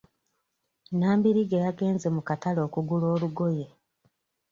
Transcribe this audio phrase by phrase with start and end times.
[0.97, 3.65] Nambirige yagenze mu katale okugula olugoye.